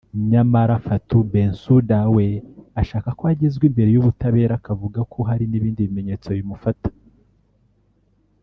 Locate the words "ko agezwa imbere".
3.17-3.89